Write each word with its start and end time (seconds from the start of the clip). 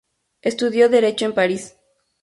Estudió 0.41 0.89
Derecho 0.89 1.25
en 1.25 1.35
París. 1.35 1.75